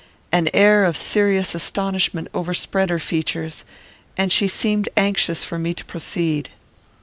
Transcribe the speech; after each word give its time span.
An 0.31 0.49
air 0.51 0.83
of 0.83 0.97
serious 0.97 1.53
astonishment 1.53 2.27
overspread 2.33 2.89
her 2.89 2.97
features, 2.97 3.63
and 4.17 4.31
she 4.31 4.47
seemed 4.47 4.89
anxious 4.97 5.43
for 5.45 5.59
me 5.59 5.75
to 5.75 5.85
proceed. 5.85 6.49